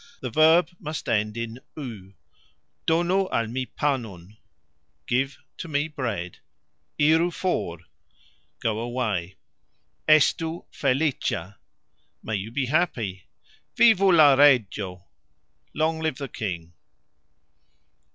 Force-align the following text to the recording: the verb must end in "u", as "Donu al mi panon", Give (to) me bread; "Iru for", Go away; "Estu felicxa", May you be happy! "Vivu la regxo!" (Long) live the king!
the 0.19 0.31
verb 0.31 0.67
must 0.79 1.07
end 1.07 1.37
in 1.37 1.59
"u", 1.77 2.07
as 2.07 2.13
"Donu 2.87 3.29
al 3.31 3.45
mi 3.45 3.67
panon", 3.67 4.35
Give 5.05 5.37
(to) 5.59 5.67
me 5.67 5.89
bread; 5.89 6.39
"Iru 6.99 7.31
for", 7.31 7.81
Go 8.61 8.79
away; 8.79 9.35
"Estu 10.09 10.65
felicxa", 10.73 11.57
May 12.23 12.37
you 12.37 12.49
be 12.49 12.65
happy! 12.65 13.27
"Vivu 13.75 14.11
la 14.11 14.33
regxo!" 14.35 15.03
(Long) 15.75 15.99
live 15.99 16.17
the 16.17 16.27
king! 16.29 16.73